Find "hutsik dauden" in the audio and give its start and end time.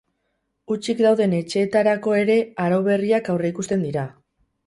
0.75-1.35